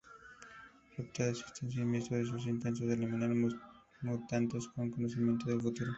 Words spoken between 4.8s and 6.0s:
conocimiento del futuro.